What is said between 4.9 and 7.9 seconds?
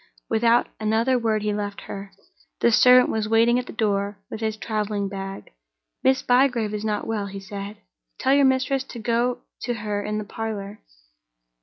bag. "Miss Bygrave is not well," he said.